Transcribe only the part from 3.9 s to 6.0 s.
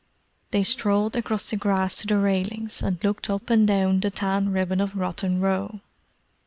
the tan ribbon of Rotten Row.